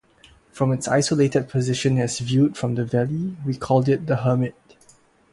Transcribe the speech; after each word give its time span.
From 0.51 0.71
its 0.73 0.87
isolated 0.87 1.47
position 1.47 1.99
as 1.99 2.17
viewed 2.17 2.57
from 2.57 2.73
the 2.73 2.83
valley 2.83 3.35
we 3.45 3.55
called 3.55 3.87
it 3.87 4.07
the 4.07 4.15
Hermit. 4.15 4.55